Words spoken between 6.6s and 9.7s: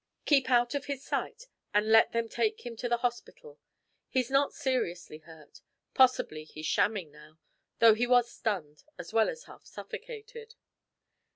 shamming, now; though he was stunned, as well as half